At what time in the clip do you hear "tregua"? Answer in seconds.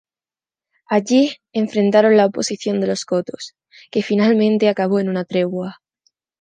5.25-5.79